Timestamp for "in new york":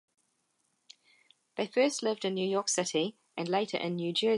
2.25-2.69